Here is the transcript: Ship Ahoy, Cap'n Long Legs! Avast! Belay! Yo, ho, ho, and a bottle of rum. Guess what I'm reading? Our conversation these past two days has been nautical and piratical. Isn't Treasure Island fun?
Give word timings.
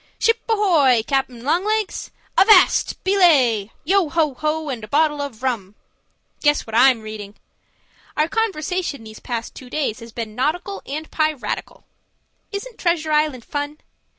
Ship 0.17 0.39
Ahoy, 0.49 1.03
Cap'n 1.05 1.43
Long 1.43 1.63
Legs! 1.63 2.09
Avast! 2.35 2.95
Belay! 3.03 3.69
Yo, 3.83 4.09
ho, 4.09 4.33
ho, 4.33 4.67
and 4.69 4.83
a 4.83 4.87
bottle 4.87 5.21
of 5.21 5.43
rum. 5.43 5.75
Guess 6.41 6.65
what 6.65 6.73
I'm 6.73 7.01
reading? 7.03 7.35
Our 8.17 8.27
conversation 8.27 9.03
these 9.03 9.19
past 9.19 9.53
two 9.53 9.69
days 9.69 9.99
has 9.99 10.11
been 10.11 10.33
nautical 10.33 10.81
and 10.87 11.11
piratical. 11.11 11.83
Isn't 12.51 12.79
Treasure 12.79 13.11
Island 13.11 13.45
fun? 13.45 13.77